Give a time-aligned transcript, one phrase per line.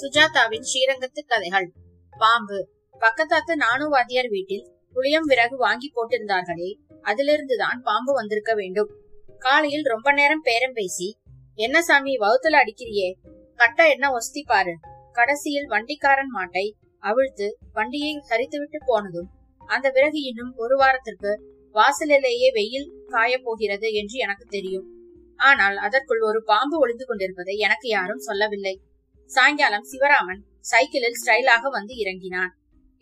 [0.00, 1.72] சுஜாதாவின் ஸ்ரீரங்கத்து கதைகள்.
[2.18, 2.58] பாம்பு.
[3.00, 4.64] பக்கத்தாத்து நானு வாத்தியார் வீட்டில்
[4.94, 6.70] புளியம் விறகு வாங்கி போட்டிருந்தார்களே
[7.02, 8.90] அதிலிருந்துதான் பாம்பு வந்திருக்க வேண்டும்.
[9.38, 11.18] காலையில் ரொம்ப நேரம் பேரம் பேசி
[11.54, 13.08] என்ன சாமி வவுத்துல அடிக்கிறியே?
[13.54, 14.74] கட்ட என்ன ஒஸ்தி பாரு.
[15.12, 19.30] கடைசியில் வண்டிக்காரன் மாட்டை அவிழ்த்து வண்டியை சரித்துவிட்டு போனதும்
[19.66, 21.32] அந்த விறகு இன்னும் ஒரு வாரத்திற்கு
[21.70, 24.86] வாசலிலேயே வெயில் காய போகிறது என்று எனக்கு தெரியும்.
[25.36, 28.80] ஆனால் அதற்குள் ஒரு பாம்பு ஒளிந்து கொண்டிருப்பதை எனக்கு யாரும் சொல்லவில்லை.
[29.30, 32.52] சாயங்காலம் சிவராமன் சைக்கிளில் ஸ்டைலாக வந்து இறங்கினான்.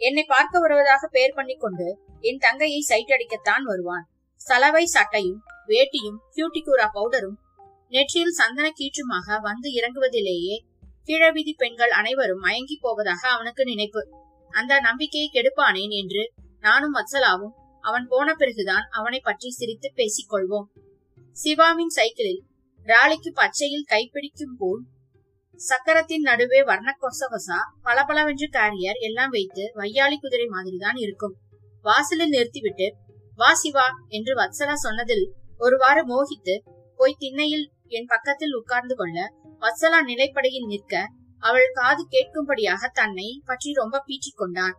[0.00, 1.88] என்னை பார்க்க வருவதாக பெயர் பண்ணி கொண்டு
[2.20, 4.04] என் தங்கையை சைட் அடிக்கத்தான் வருவான்.
[4.40, 7.36] சலவை சட்டையும் வேட்டியும் கியூட்டிகூரா பவுடரும்
[7.92, 10.56] நெற்றியில் சந்தன கீற்றுமாக வந்து இறங்குவதிலேயே
[11.08, 14.02] கீழவிதி பெண்கள் அனைவரும் மயங்கி போவதாக அவனுக்கு நினைப்பு.
[14.50, 16.22] அந்த நம்பிக்கையை கெடுப்பானேன் என்று
[16.60, 20.68] நானும் வத்சலாவும் அவன் போன பிறகுதான் அவனை பற்றி சிரித்து பேசிக்கொள்வோம்
[21.36, 22.42] சிவாவின் சைக்கிளில்
[22.86, 24.82] ராலிக்கு பச்சையில் கைப்பிடிக்கும் போல்
[25.59, 31.35] சக்கரத்தின் நடுவே வர்ண கொசகொசா பளபளவென்று கேரியர் எல்லாம் வைத்து வையாளி குதிரை மாதிரிதான் இருக்கும்.
[31.85, 32.87] வாசலில் நிறுத்திவிட்டு
[33.37, 35.24] வா சிவா என்று வத்சலா சொன்னதில்
[35.59, 36.54] ஒருவாறு மோகித்து
[36.96, 39.18] போய் திண்ணையில் என் பக்கத்தில் உட்கார்ந்து கொள்ள.
[39.60, 40.95] வத்சலா நிலைப்படையில் நிற்க
[41.43, 44.76] அவள் காது கேட்கும்படியாக தன்னை பற்றி ரொம்ப பீற்றிக் கொண்டான்.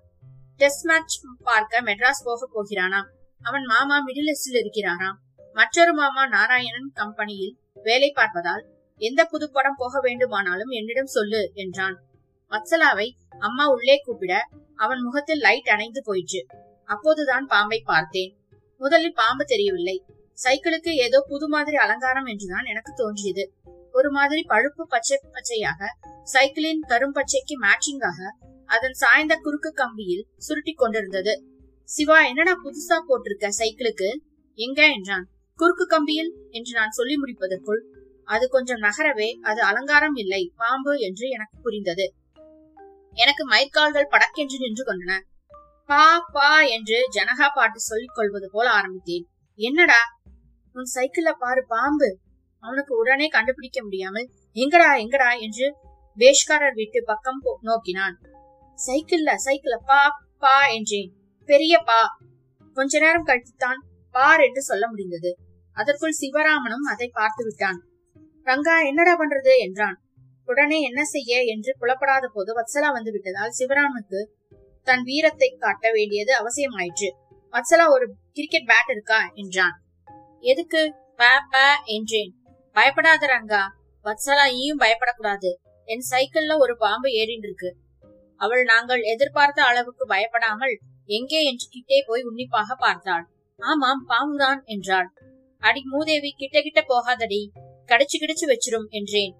[0.55, 3.07] டெஸ்ட் மேட்ச் பார்க்க மெட்ராஸ் போக போகிறானாம்.
[3.41, 5.17] அவன் மாமா மிடில் ஈஸ்டில் இருக்கிறாராம்.
[5.53, 7.53] மற்றொரு மாமா நாராயணன் கம்பெனியில்
[7.83, 8.63] வேலை பார்ப்பதால்
[8.97, 11.97] எந்த புதுப்படம் போக வேண்டுமானாலும் என்னிடம் சொல்லு என்றான்.
[12.51, 13.07] வத்சலாவை
[13.39, 16.45] அம்மா உள்ளே கூப்பிட அவன் முகத்தில் லைட் அணைந்து போயிற்று.
[16.85, 18.37] அப்போதுதான் பாம்பை பார்த்தேன்.
[18.77, 20.05] முதலில் பாம்பு தெரியவில்லை.
[20.43, 23.53] சைக்கிளுக்கு ஏதோ புது மாதிரி அலங்காரம் என்றுதான் எனக்கு தோன்றியது.
[23.91, 25.85] ஒரு மாதிரி பழுப்பு பச்சை பச்சையாக
[26.23, 28.19] சைக்கிளின் கரும்பச்சைக்கு மேட்சிங்காக
[28.65, 31.43] அதன் சாய்ந்த குறுக்கு கம்பியில் சுருட்டி கொண்டிருந்தது.
[31.83, 34.09] சிவா என்னடா புதுசா போட்டிருக்க சைக்கிளுக்கு?
[34.53, 34.91] எங்க?
[34.91, 35.27] என்றான்.
[35.55, 36.31] குறுக்கு கம்பியில்?
[36.49, 37.81] என்று நான் சொல்லி முடிப்பதற்குள்
[38.27, 42.05] அது கொஞ்சம் நகரவே அது அலங்காரம் இல்லை பாம்பு என்று எனக்கு புரிந்தது.
[43.17, 45.13] எனக்கு மயிர்கால்கள் படக்கென்று நின்று கொண்டன.
[45.85, 49.25] பா பா என்று ஜனகா பாட்டு சொல்லிக் கொள்வது போல ஆரம்பித்தேன்.
[49.59, 50.01] என்னடா?
[50.73, 52.09] உன் சைக்கிள்ல பாரு பாம்பு.
[52.63, 55.67] அவனுக்கு உடனே கண்டுபிடிக்க முடியாமல் எங்கடா எங்கடா என்று
[56.17, 58.15] வேஷ்காரர் வீட்டு பக்கம் நோக்கினான்.
[58.87, 60.01] சைக்கிள்ல சைக்கிள பா
[60.39, 61.11] பா என்றேன்.
[61.49, 62.01] பெரிய பா.
[62.73, 63.79] கொஞ்ச நேரம் கழித்துத்தான்
[64.15, 65.31] பார் என்று சொல்ல முடிந்தது.
[65.77, 67.79] அதற்குள் சிவராமனும் அதை பார்த்து விட்டான்.
[68.47, 69.57] ரங்கா என்னடா பண்றது?
[69.57, 70.01] என்றான்.
[70.45, 71.43] உடனே என்ன செய்ய?
[71.43, 74.19] என்று புலப்படாத போது வத்சலா வந்து விட்டதால் சிவராமனுக்கு
[74.83, 77.09] தன் வீரத்தை காட்ட வேண்டியது அவசியமாயிற்று.
[77.53, 79.31] வத்சலா ஒரு கிரிக்கெட் பேட் இருக்கா?
[79.33, 79.81] என்றான்.
[80.39, 80.93] எதுக்கு?
[81.85, 82.31] என்றேன்.
[82.71, 83.63] பயப்படாத ரங்கா
[84.05, 85.55] வத்சலா ஈயும் பயப்படக்கூடாது.
[85.87, 87.77] என் சைக்கிள்ல ஒரு பாம்பு ஏறிண்டிருக்கு இருக்கு
[88.35, 91.43] அவள் நாங்கள் எதிர்பார்த்த அளவுக்கு பயப்படாமல் எங்கே?
[91.43, 93.25] என்று கிட்டே போய் உன்னிப்பாக பார்த்தாள்.
[93.59, 95.09] ஆமாம் பாம்புதான் என்றாள்.
[95.59, 97.41] அடி மூதேவி கிட்ட கிட்ட போகாதடி.
[97.89, 99.33] கிடைச்சு கிடைச்சு வச்சிரும் என்றேன்.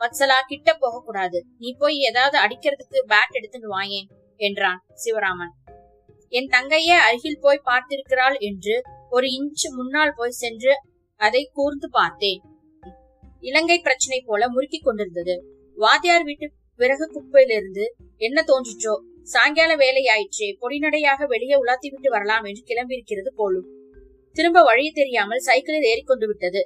[0.00, 4.08] வத்சலா கிட்ட போக கூடாது நீ போய் ஏதாவது அடிக்கிறதுக்கு பேட் எடுத்துட்டு வாயேன்
[4.40, 5.52] என்றான் சிவராமன்.
[6.28, 8.74] என் தங்கைய அருகில் போய் பார்த்திருக்கிறாள் என்று
[9.10, 10.72] ஒரு இன்ச் முன்னால் போய் சென்று
[11.20, 12.42] அதை கூர்ந்து பார்த்தேன்.
[13.40, 15.34] இலங்கை பிரச்சனை போல முறுக்கி கொண்டிருந்தது.
[15.76, 16.46] வாத்தியார் வீட்டு
[16.80, 17.84] விறகு குப்பையிலிருந்து
[18.16, 23.68] என்ன தோன்றிச்சோ சாயங்கால வேலையாயிற்றே பொடிநடையாக வெளியே உலாத்தி விட்டு வரலாம் என்று கிளம்பியிருக்கிறது போலும்.
[24.36, 26.62] திரும்ப வழி தெரியாமல் சைக்கிளில் ஏறிக்கொண்டு விட்டது.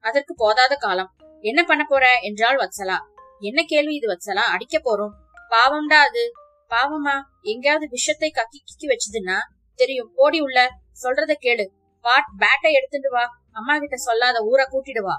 [0.00, 1.14] அதற்கு போதாத காலம்.
[1.40, 2.18] என்ன பண்ண போற?
[2.20, 2.96] என்றாள் வத்சலா.
[3.40, 4.44] என்ன கேள்வி இது வத்சலா?
[4.54, 5.14] அடிக்க போறோம்.
[5.50, 6.32] பாவம்டா அது.
[6.68, 7.22] பாவமா?
[7.42, 9.36] எங்கேயாவது விஷத்தை கக்கி கிக்கி வச்சதுன்னா?
[9.74, 10.12] தெரியும்.
[10.14, 10.70] போடி உள்ள.
[11.02, 11.66] சொல்றத கேளு.
[12.00, 13.30] பாட் பேட்டை எடுத்துட்டு வா.
[13.52, 15.14] அம்மா கிட்ட சொல்லாத ஊரை கூட்டிடு வா.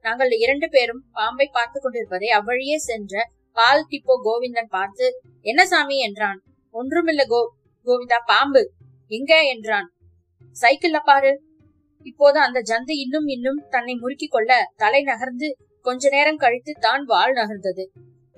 [0.00, 5.98] நாங்கள் இரண்டு பேரும் பாம்பை பார்த்து கொண்டிருப்பதை அவ்வழியே சென்ற பால் டிப்போ கோவிந்தன் பார்த்து என்ன சாமி?
[5.98, 6.42] என்றான்.
[6.72, 8.72] ஒன்றுமில்ல கோ கோவிந்தா பாம்பு.
[9.06, 9.42] எங்க?
[9.42, 9.92] என்றான்.
[10.60, 11.42] சைக்கிள்ல பாரு.
[12.06, 15.48] இப்போது அந்த ஜந்து இன்னும் இன்னும் தன்னை முறுக்கிக் கொள்ள தலை நகர்ந்து
[15.84, 17.84] கொஞ்ச நேரம் கழித்து தான் வாள் நகர்ந்தது.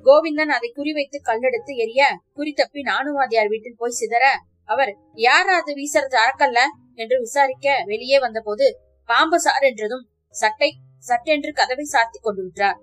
[0.06, 4.24] கோவிந்தன் அதை குறிவைத்து கல்லெடுத்து எரிய குறித்தப்பி நானுவாதியார் வீட்டில் போய் சிதற
[4.64, 5.72] அவர் யார் அது?
[5.72, 6.60] வீசறது அறக்கல்ல?
[6.94, 8.66] என்று விசாரிக்க வெளியே வந்தபோது
[9.08, 10.04] பாம்பு சார் என்றதும்
[10.34, 12.78] சட்டை சட்டென்று கதவை சாத்தி கொண்டு விட்டார்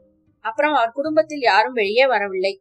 [0.46, 2.54] அப்புறம் அவர் குடும்பத்தில் யாரும் வெளியே வரவில்லை.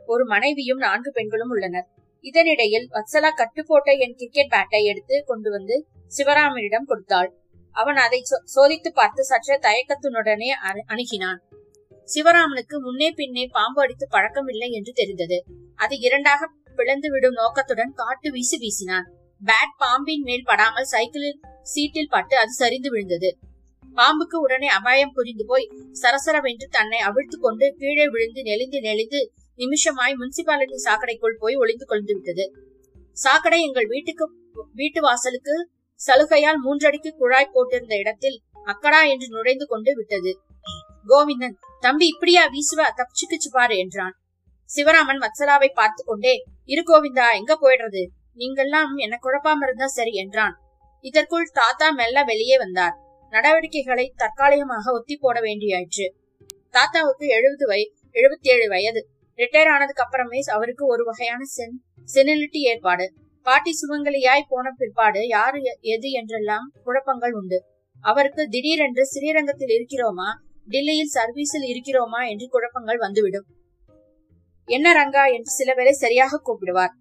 [0.00, 1.86] ஒரு மனைவியும் நான்கு பெண்களும் உள்ளனர்.
[2.24, 7.30] இதனிடையில் வத்சலா கட்டுப்போட்ட என் கிரிக்கெட் பேட்டை எடுத்து கொண்டு வந்து சிவராமனிடம் கொடுத்தாள்.
[7.74, 8.20] அவன் அதை
[8.54, 10.50] சோதித்து பார்த்து சற்று தயக்கத்தினுடனே
[10.92, 11.40] அணுகினான்.
[12.08, 15.38] சிவராமனுக்கு முன்னே பின்னே பாம்பு அடித்து பழக்கமில்லை என்று தெரிந்தது.
[15.76, 16.48] அதை இரண்டாக
[16.78, 19.06] பிளந்து விடும் நோக்கத்துடன் காட்டு வீசி வீசினான்.
[19.42, 21.38] பேட் பாம்பின் மேல் படாமல் சைக்கிளில்
[21.72, 23.30] சீட்டில் பட்டு அது சரிந்து விழுந்தது.
[23.96, 25.66] பாம்புக்கு உடனே அபாயம் புரிந்து போய்
[26.02, 29.20] சரசரவென்று தன்னை அவிழ்த்து கொண்டு கீழே விழுந்து நெளிந்து நெளிந்து
[29.58, 32.44] நிமிஷமாய் முனிசிபாலிட்டி சாக்கடைக்குள் போய் ஒளிந்து கொண்டு விட்டது.
[33.16, 34.26] சாக்கடை எங்கள் வீட்டுக்கு
[34.80, 35.56] வீட்டு வாசலுக்கு
[36.06, 40.40] சலுகையால் மூன்றடிக்கு குழாய் போட்டிருந்த இடத்தில் அக்கடா என்று நுழைந்து கொண்டு விட்டது.
[41.06, 42.76] கோவிந்தன் தம்பி இப்படியா வீசுவ?
[42.76, 44.12] தப்பிச்சுக்கிச்சு பாரு என்றான்.
[44.76, 48.06] சிவராமன் வத்சலாவை பார்த்து கொண்டே இரு கோவிந்தா எங்க போயிடுறது?
[48.36, 50.54] நீங்கெல்லாம் என்ன குழப்பாம இருந்தா சரி என்றான்.
[51.00, 52.96] இதற்குள் தாத்தா மெல்ல வெளியே வந்தார்.
[53.30, 56.14] நடவடிக்கைகளை தற்காலிகமாக ஒத்தி போட வேண்டியாயிற்று.
[56.68, 59.08] தாத்தாவுக்கு எழுபது வய எழுபத்தி ஏழு வயது.
[59.36, 61.82] ரிட்டையர் ஆனதுக்கு அப்புறமே அவருக்கு ஒரு வகையான சென்
[62.14, 63.12] செனிலிட்டி ஏற்பாடு.
[63.46, 65.60] பாட்டி சுமங்கலியாய் போன பிற்பாடு யாரு
[65.94, 67.58] எது என்றெல்லாம் குழப்பங்கள் உண்டு.
[68.04, 70.28] அவருக்கு திடீரென்று ஸ்ரீரங்கத்தில் இருக்கிறோமா?
[70.66, 73.46] டில்லியில் சர்வீஸில் இருக்கிறோமா என்று குழப்பங்கள் வந்துவிடும்.
[74.68, 76.92] என்ன ரங்கா என்று சில வேளை சரியாக கூப்பிடுவார்.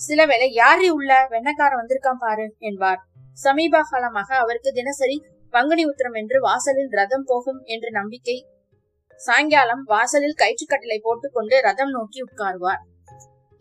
[0.00, 3.00] சில வேளை யாரு உள்ள வெண்ணக்காரன் வந்திருக்கான் பாரு என்பார்.
[3.32, 5.16] சமீப காலமாக அவருக்கு தினசரி
[5.54, 8.36] பங்குனி உத்திரம் என்று வாசலில் ரதம் போகும் என்ற நம்பிக்கை
[9.20, 12.82] சாயங்காலம் வாசலில் கயிற்றுக்கட்டளை போட்டுக்கொண்டு ரதம் நோக்கி உட்காருவார்.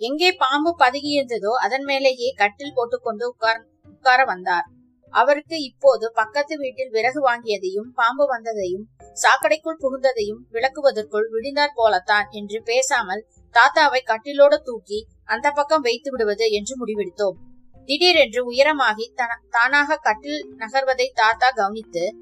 [0.01, 4.65] எங்கே பாம்பு பதுகியிருந்ததோ அதன் மேலேயே கட்டில் போட்டுக்கொண்டு உட்கார் உட்கார வந்தார்.
[5.09, 13.27] அவருக்கு இப்போது பக்கத்து வீட்டில் விறகு வாங்கியதையும் பாம்பு வந்ததையும் சாக்கடைக்குள் புகுந்ததையும் விளக்குவதற்குள் விடிந்தாற் போலத்தான் என்று பேசாமல்
[13.53, 17.37] தாத்தாவை கட்டிலோடு தூக்கி அந்த பக்கம் வைத்து விடுவது என்று முடிவெடுத்தோம்.
[17.85, 22.15] திடீரென்று உயரமாகி தன- தானாக கட்டில் நகர்வதை தாத்தா கவனித்து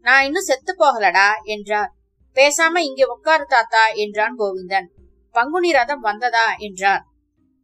[0.00, 1.92] நான் இன்னும் செத்து போகலடா என்றார்.
[2.34, 4.86] பேசாம இங்கே உட்காரு தாத்தா என்றான் கோவிந்தன்.
[5.30, 7.06] பங்குனி ரதம் வந்ததா என்றார்.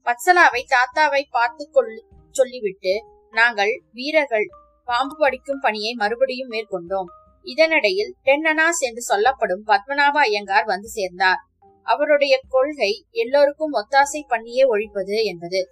[0.09, 4.47] வத்சலாவை தாத்தாவை பார்த்து கொள் சொல்லிவிட்டு நாங்கள் வீரர்கள்
[4.85, 7.07] பாம்பு படிக்கும் பணியை மறுபடியும் மேற்கொண்டோம்.
[7.45, 11.39] இதனிடையில் டென்னனாஸ் என்று சொல்லப்படும் பத்மநாப ஐயங்கார் வந்து சேர்ந்தார்.
[11.83, 15.69] அவருடைய கொள்கை எல்லோருக்கும் ஒத்தாசை பண்ணியே ஒழிப்பது என்பது.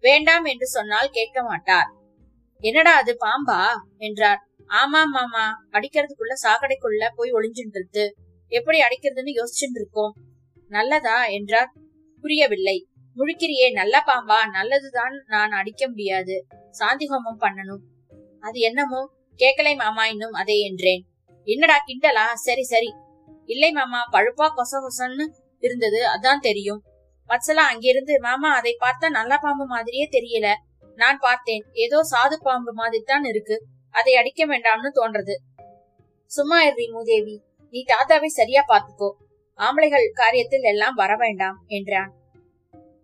[0.00, 1.94] வேண்டாம் என்று சொன்னால் கேட்க மாட்டார்.
[2.58, 3.74] என்னடா அது பாம்பா?
[3.96, 4.46] என்றார்.
[4.68, 8.08] ஆமா மாமா அடிக்கிறதுக்குள்ள சாக்கடைக்குள்ள போய் ஒளிஞ்சுட்டு
[8.48, 10.14] எப்படி அடிக்கிறதுன்னு யோசிச்சுட்டு இருக்கோம்
[10.68, 11.26] நல்லதா?
[11.26, 11.72] என்றார்.
[12.20, 12.87] புரியவில்லை.
[13.18, 16.46] முழிக்கிறியே நல்ல பாம்பா நல்லதுதான் நான் அடிக்க முடியாது.
[16.70, 17.82] சாந்தி ஹோமம் பண்ணணும்.
[18.40, 19.10] அது என்னமோ?
[19.36, 21.02] கேக்கலை மாமா இன்னும் அதே என்றேன்.
[21.44, 22.32] என்னடா கிண்டலா?
[22.32, 22.94] சரி சரி.
[23.44, 25.26] இல்லை மாமா பழுப்பா கொச கொசன்னு
[25.58, 26.82] இருந்தது அதான் தெரியும்.
[27.28, 30.54] வத்சலா அங்கிருந்து மாமா அதை பார்த்தா நல்ல பாம்பு மாதிரியே தெரியல.
[30.94, 31.64] நான் பார்த்தேன்.
[31.72, 33.66] ஏதோ சாது பாம்பு மாதிரி தான் இருக்கு.
[33.90, 35.34] அதை அடிக்க வேண்டாம்னு தோன்றது.
[36.26, 37.42] சும்மா இரு மூதேவி.
[37.70, 39.10] நீ தாத்தாவை சரியா பாத்துக்கோ
[39.54, 42.12] ஆம்பளைகள் காரியத்தில் எல்லாம் வர வேண்டாம் என்றான்.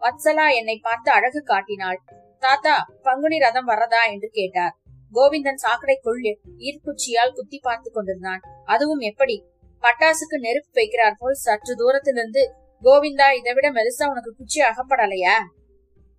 [0.04, 2.02] வத்சலா என்னை பார்த்து அழகு காட்டினாள்.
[2.38, 4.00] தாத்தா பங்குனி ரதம் வர்றதா?
[4.10, 4.74] என்று கேட்டார்.
[5.12, 6.20] கோவிந்தன் சாக்கடைக்குள்
[6.58, 8.40] ஈர்க்குச்சியால் குத்தி பார்த்து கொண்டிருந்தான்.
[8.64, 9.44] அதுவும் எப்படி?
[9.82, 12.52] பட்டாசுக்கு நெருப்பு வைக்கிறார் போல் சற்று தூரத்திலிருந்து
[12.82, 15.36] கோவிந்தா இதை விட மெருசா உனக்கு குச்சி அகப்படலையா?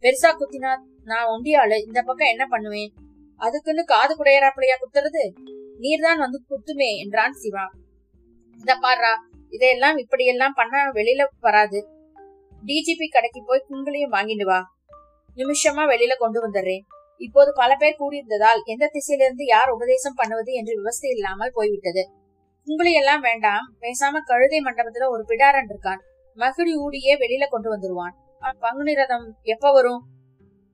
[0.02, 1.86] பெருசா குத்தினா நான் ஒண்டியாளு.
[1.86, 2.94] இந்த பக்கம் என்ன பண்ணுவேன்?
[3.38, 5.24] அதுக்குன்னு காது குடையறாப்பலையா குத்துறது?
[5.80, 7.72] நீர்தான் வந்து குத்துமே என்றான் சிவா.
[8.58, 11.90] இந்த பாருடா இதையெல்லாம் இப்படியெல்லாம் பண்ண வெளியில வராது.
[12.66, 14.60] டிஜிபி கடைக்கு போய் குங்குளியும் வாங்கிட்டு வா.
[15.36, 16.82] நிமிஷமா வெளியில கொண்டு வந்துடுறேன்.
[17.18, 22.10] இப்போது பல பேர் கூடியிருந்ததால் எந்த திசையிலிருந்து யார் உபதேசம் பண்ணுவது என்று விவசாய இல்லாமல் போய்விட்டது.
[22.68, 23.66] குங்குளி எல்லாம் வேண்டாம்.
[23.82, 26.02] பேசாம கழுதை மண்டபத்துல ஒரு பிடாரன் இருக்கான்.
[26.38, 28.14] மகிழி ஊடியே வெளியில கொண்டு வந்துருவான்.
[28.40, 30.02] அவன் பங்குனி ரதம் எப்ப வரும்?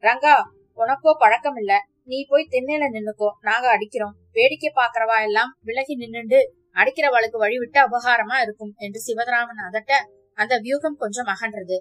[0.01, 0.35] ரங்கா
[0.77, 1.79] உனக்கோ பழக்கம் இல்ல.
[2.03, 3.29] நீ போய் தென்னையில நின்னுக்கோ.
[3.41, 4.15] நாங்க அடிக்கிறோம்.
[4.31, 6.39] வேடிக்கை பாக்குறவா எல்லாம் விலகி நின்னுண்டு
[6.73, 9.93] அடிக்கிறவளுக்கு வழிவிட்டு அபகாரமா இருக்கும் என்று சிவராமன் அதட்ட
[10.37, 11.77] அந்த வியூகம் கொஞ்சம் அகன்றது.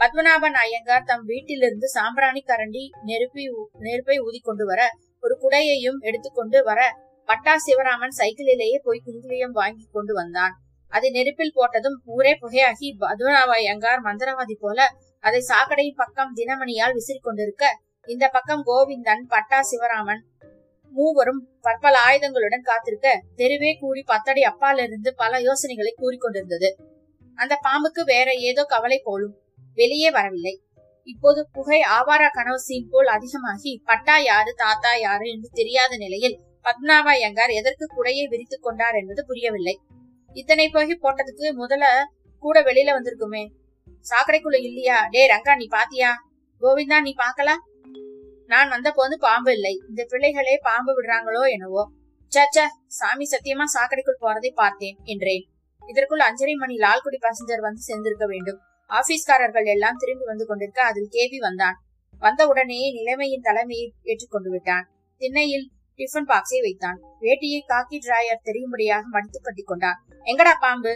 [0.00, 3.44] பத்மநாபன் ஐயங்கார் தம் வீட்டிலிருந்து சாம்பிராணி கரண்டி நெருப்பி
[3.78, 4.80] நெருப்பை ஊதி கொண்டு வர
[5.22, 6.80] ஒரு குடையையும் எடுத்துக்கொண்டு வர
[7.28, 10.54] பட்டா சிவராமன் சைக்கிளிலேயே போய் குங்குலியம் வாங்கி கொண்டு வந்தான்.
[10.92, 14.88] அதை நெருப்பில் போட்டதும் ஊரே புகையாகி பத்மநாப ஐயங்கார் மந்திரவாதி போல
[15.24, 17.64] அதை சாக்கடையின் பக்கம் தினமணியால் விசிறி கொண்டிருக்க
[18.08, 20.22] இந்த பக்கம் கோவிந்தன் பட்டா சிவராமன்
[20.92, 26.70] மூவரும் பற்பல ஆயுதங்களுடன் காத்திருக்க தெருவே கூடி பத்தடி அப்பாலிருந்து பல யோசனைகளை கூறிக்கொண்டிருந்தது
[27.40, 29.34] அந்த பாம்புக்கு வேற ஏதோ கவலை போலும்.
[29.78, 30.54] வெளியே வரவில்லை.
[31.06, 37.12] இப்போது புகை ஆவாரா கனவு சீன் போல் அதிகமாகி பட்டா யாரு தாத்தா யாரு என்று தெரியாத நிலையில் பத்மநாப
[37.26, 39.74] எங்கார் எதற்கு குடையை விரித்துக் கொண்டார் என்பது புரியவில்லை.
[40.36, 41.86] இத்தனை புகை போட்டதுக்கு முதல்ல
[42.42, 43.42] கூட வெளியில வந்திருக்குமே.
[44.10, 44.98] சாக்கடைக்குள்ள இல்லையா?
[45.10, 46.10] டே ரங்கா நீ பாத்தியா?
[46.62, 47.50] கோவிந்தா நீ பாக்கல
[48.46, 49.74] நான் வந்த போது பாம்பு இல்லை.
[49.88, 51.82] இந்த பிள்ளைகளே பாம்பு விடுறாங்களோ என்னவோ.
[52.32, 52.58] சச்ச
[52.98, 55.44] சாமி சத்தியமா சாக்கடைக்குள் போறதை பார்த்தேன் என்றேன்.
[55.92, 58.60] இதற்குள் அஞ்சரை மணி லால்குடி பாசஞ்சர் வந்து சேர்ந்திருக்க வேண்டும்.
[58.90, 61.76] ஆபீஸ்காரர்கள் எல்லாம் திரும்பி வந்து கொண்டிருக்க அதில் கேவி வந்தான்.
[62.24, 64.86] வந்த உடனே நிலைமையின் தலைமையை ஏற்றுக்கொண்டு விட்டான்.
[65.20, 65.66] திண்ணையில்
[65.98, 66.98] டிஃபன் பாக்ஸை வைத்தான்.
[67.20, 69.98] வேட்டியை காக்கி டிராயர் தெரியும்படியாக மடித்து கட்டி கொண்டான்.
[70.24, 70.92] எங்கடா பாம்பு?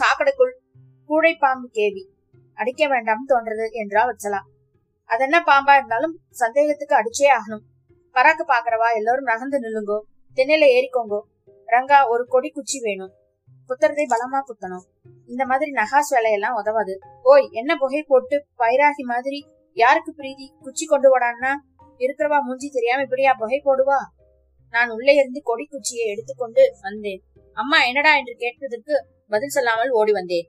[0.00, 0.54] சாக்கடைக்குள்
[1.06, 2.04] கூடை பாம்பு கேவி
[2.54, 4.40] அடிக்க வேண்டாம் தோன்றது என்றா வச்சலா.
[5.10, 7.64] அதென்ன பாம்பா இருந்தாலும் சந்தேகத்துக்கு அடிச்சே ஆகணும்.
[8.16, 9.98] பராக்கு பாக்குறவா எல்லாரும் நகர்ந்து நில்லுங்கோ.
[10.36, 11.20] திண்ணையில ஏறிக்கோங்கோ.
[11.74, 13.12] ரங்கா ஒரு கொடி குச்சி வேணும்.
[13.68, 14.84] குத்துறதை பலமா குத்தணும்.
[15.26, 16.94] இந்த மாதிரி நகாஸ் வேலையெல்லாம் உதவாது.
[17.22, 19.40] ஓய் என்ன புகை போட்டு பைராகி மாதிரி
[19.76, 20.46] யாருக்கு பிரீதி?
[20.60, 21.52] குச்சி கொண்டு போடான்னா
[22.00, 23.98] இருக்கிறவா மூஞ்சி தெரியாம இப்படியா புகை போடுவா?
[24.74, 27.20] நான் உள்ளே இருந்து கொடி குச்சியை எடுத்துக்கொண்டு வந்தேன்.
[27.56, 28.94] அம்மா என்னடா என்று கேட்டதற்கு
[29.28, 30.48] பதில் சொல்லாமல் ஓடி வந்தேன்.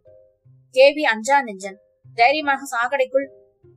[0.76, 1.78] கேவி அஞ்சா நெஞ்சன்
[2.16, 3.28] தைரியமாக சாக்கடைக்குள்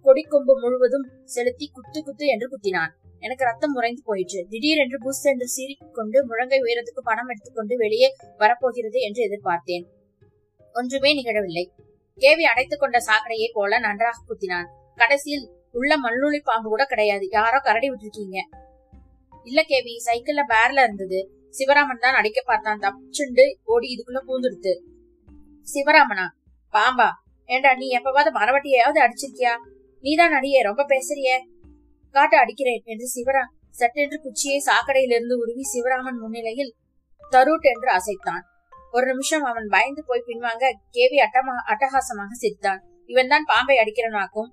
[0.04, 2.92] கொடிக்கொம்பு முழுவதும் செலுத்தி குத்து குத்து என்று குத்தினான்.
[3.20, 4.46] எனக்கு ரத்தம் உறைந்து போயிற்று.
[4.48, 9.84] திடீரென்று புஸ் என்று சீறிக்கொண்டு முழங்கை உயரத்துக்கு பணம் எடுத்துக்கொண்டு வெளியே வரப்போகிறது என்று எதிர்பார்த்தேன்.
[10.72, 11.70] ஒன்றுமே நிகழவில்லை.
[12.16, 14.68] கேவி அடைத்துக் கொண்ட சாக்கடையை போல நன்றாக குத்தினான்.
[14.94, 17.28] கடைசியில் உள்ள மண்ணுளி பாம்பு கூட கிடையாது.
[17.30, 18.38] யாரோ கரடி விட்டுருக்கீங்க.
[19.44, 21.30] இல்ல கேவி சைக்கிள்ல பேர்ல இருந்தது.
[21.58, 22.78] சிவராமன் தான் அடிக்க பார்த்தான்.
[22.78, 24.80] தப்பிச்சுண்டு ஓடி இதுக்குள்ள பூந்துடுத்து.
[25.74, 26.26] சிவராமனா?
[26.72, 27.08] பாம்பா.
[27.46, 29.50] ஏண்டா நீ எப்பவாவது மரவட்டியாவது அடிச்சிருக்கியா?
[30.00, 31.49] நீதான் அடியே ரொம்ப பேசுறியே.
[32.10, 36.74] காட்டு அடிக்கிறேன் என்று சிவரா சட்டென்று குச்சியை சாக்கடையிலிருந்து உருவி சிவராமன் முன்னிலையில்
[37.30, 38.42] தருட் என்று அசைத்தான்.
[38.92, 42.84] ஒரு நிமிஷம் அவன் பயந்து போய் பின்வாங்க கேவி அட்டமா அட்டகாசமாக சிரித்தான்.
[43.06, 44.50] இவன் தான் பாம்பை அடிக்கிறனாக்கும்.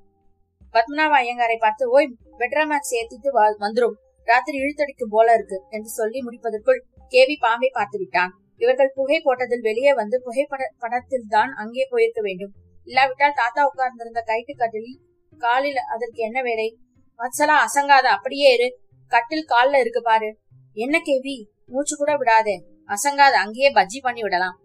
[0.74, 3.94] பத்மநாப ஐயங்காரை பார்த்து ஓய் பெட்ராமேக்ஸ் ஏத்திட்டு வா- வந்துரும்.
[4.24, 8.32] ராத்திரி இழுத்தடிக்கும் போல இருக்கு என்று சொல்லி முடிப்பதற்குள் கேவி பாம்பை பார்த்து விட்டான்.
[8.58, 12.52] இவர்கள் புகை போட்டதில் வெளியே வந்து புகைப்பட படத்தில் தான் அங்கே போயிருக்க வேண்டும்.
[12.84, 15.00] இல்லாவிட்டால் தாத்தா உட்கார்ந்திருந்த கைட்டு கட்டிலில்
[15.38, 16.78] காலில் அதற்கு என்ன வேலை?
[17.20, 18.68] வத்சலா அசங்காத அப்படியே இரு.
[19.08, 20.38] கட்டில் கால்ல இருக்கு பாரு.
[20.74, 22.66] என்ன கேவி மூச்சு கூட விடாதே.
[22.88, 24.60] அசங்காத அங்கேயே பஜ்ஜி பண்ணி விடலாம்.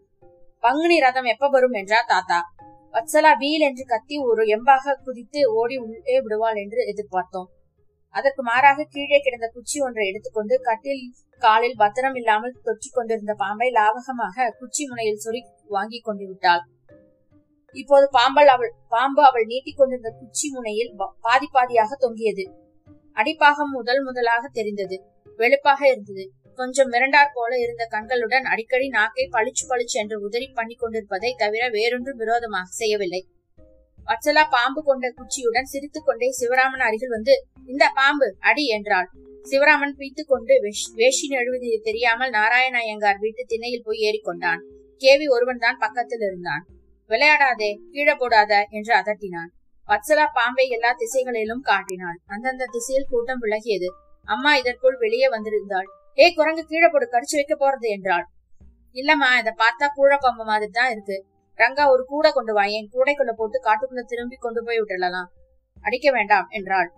[0.58, 2.40] பங்குனி ரதம் எப்ப வரும் என்றார் தாத்தா.
[2.92, 7.48] வத்சலா வீல் என்று கத்தி ஒரு எம்பாக குதித்து ஓடி உள்ளே விடுவாள் என்று எதிர்பார்த்தோம்.
[8.14, 14.50] அதற்கு மாறாக கீழே கிடந்த குச்சி ஒன்றை எடுத்துக்கொண்டு கட்டில் காலில் பத்திரம் இல்லாமல் தொற்றிக் கொண்டிருந்த பாம்பை லாவகமாக
[14.58, 16.62] குச்சி முனையில் சொறி வாங்கி கொண்டு விட்டாள்.
[17.72, 22.50] இப்போது பாம்பல் அவள் பாம்பு அவள் நீட்டிக் கொண்டிருந்த குச்சி முனையில் பாதி பாதியாக தொங்கியது.
[23.14, 25.02] அடிப்பாகம் முதல் முதலாக தெரிந்தது.
[25.36, 26.30] வெளுப்பாக இருந்தது.
[26.54, 32.16] கொஞ்சம் மிரண்டார் போல இருந்த கண்களுடன் அடிக்கடி நாக்கை பளிச்சு பளிச்சு என்று உதறி பண்ணி கொண்டிருப்பதை தவிர வேறொன்றும்
[32.16, 33.26] விரோதமாக செய்யவில்லை.
[34.06, 39.08] வச்சலா பாம்பு கொண்ட குச்சியுடன் சிரித்துக் கொண்டே சிவராமன் அருகில் வந்து இந்த பாம்பு அடி என்றாள்.
[39.50, 44.60] சிவராமன் பீத்துக் கொண்டு வேஷ்- வேஷி நழுவது தெரியாமல் நாராயண ஐயங்கார் வீட்டு திண்ணையில் போய் ஏறிக்கொண்டான்
[44.98, 46.66] கேவி ஒருவன் தான் பக்கத்தில் இருந்தான்.
[47.12, 49.50] விளையாடாதே கீழே போடாத என்று அதட்டினான்.
[49.88, 52.18] வத்சலா பாம்பை எல்லா திசைகளிலும் காட்டினாள்.
[52.26, 53.88] அந்தந்த திசையில் கூட்டம் விலகியது.
[54.28, 55.88] அம்மா இதற்குள் வெளியே வந்திருந்தாள்.
[56.18, 58.26] ஏ குரங்கு கீழே போடு கடிச்சு வைக்க போறது என்றாள்.
[58.96, 61.16] இல்லம்மா இத பார்த்தா கூழ பாம்பு மாதிரி தான் இருக்கு.
[61.58, 65.28] ரங்கா ஒரு கூடை கொண்டு வா என் கூடைக்குள்ள போட்டு காட்டுக்குள்ள திரும்பி கொண்டு போய் விட்டுடலாம்.
[65.84, 66.88] அடிக்க வேண்டாம் என்றாள்.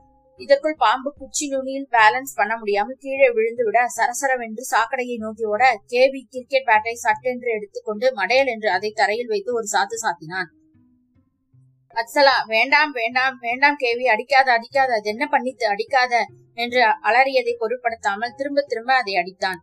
[0.41, 6.21] இதற்குள் பாம்பு குச்சி நுனியில் பேலன்ஸ் பண்ண முடியாமல் கீழே விழுந்து விட சரசரவென்று சாக்கடையை நோக்கி ஓட கேவி
[6.33, 10.51] கிரிக்கெட் பேட்டை சட்டென்று எடுத்துக்கொண்டு மடையல் என்று அதை தரையில் வைத்து ஒரு சாத்து சாத்தினான்.
[11.97, 16.15] அத்சலா வேண்டாம் வேண்டாம் வேண்டாம் கேவி அடிக்காத அடிக்காத அது என்ன பண்ணித்து அடிக்காத
[16.55, 19.61] என்று அலறியதை பொருட்படுத்தாமல் திரும்ப திரும்ப அதை அடித்தான்.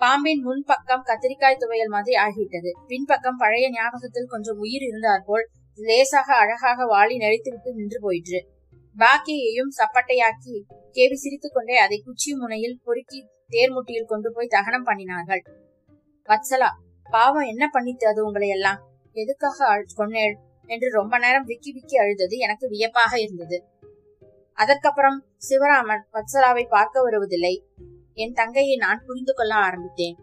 [0.00, 2.70] பாம்பின் முன்பக்கம் கத்திரிக்காய் துவையல் மாதிரி ஆகிவிட்டது.
[2.88, 5.46] பின்பக்கம் பழைய ஞாபகத்தில் கொஞ்சம் உயிர் இருந்தார் போல்
[5.78, 8.40] லேசாக அழகாக வாளி நெளித்துவிட்டு நின்று போயிற்று.
[8.98, 10.54] பாக்கியையும் சப்பட்டையாக்கி
[10.92, 15.42] கேவி சிரித்துக் கொண்டே அதை குச்சி முனையில் பொறுக்கி தேர்முட்டியில் கொண்டு போய் தகனம் பண்ணினார்கள்.
[16.28, 16.70] வத்சலா
[17.10, 18.80] பாவம் என்ன பண்ணித்து அது உங்களை எல்லாம்
[19.12, 20.34] எதுக்காக கொன்னேள்?
[20.66, 23.64] என்று ரொம்ப நேரம் விக்கி விக்கி அழுதது எனக்கு வியப்பாக இருந்தது.
[24.52, 27.64] அதற்கப்புறம் சிவராமன் வத்சலாவை பார்க்க வருவதில்லை.
[28.14, 30.16] என் தங்கையை நான் புரிந்து கொள்ள ஆரம்பித்தேன்.